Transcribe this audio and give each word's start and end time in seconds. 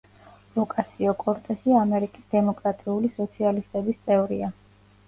ოკასიო-კორტესი 0.63 1.75
ამერიკის 1.81 2.27
დემოკრატიული 2.35 3.15
სოციალისტების 3.21 4.07
წევრია. 4.11 4.53